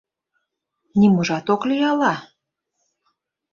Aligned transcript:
Ниможат 0.99 1.47
ок 1.53 1.61
лий 1.69 1.83
ала?.. 1.91 2.13